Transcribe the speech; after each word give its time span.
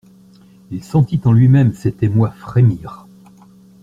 Il 0.71 0.83
sentit 0.83 1.21
en 1.25 1.31
lui-même 1.31 1.73
cet 1.75 2.01
émoi 2.01 2.31
frémir. 2.31 3.05